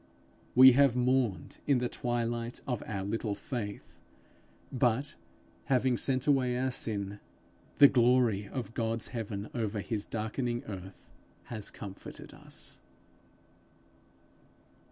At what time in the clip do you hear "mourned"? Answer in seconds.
0.95-1.59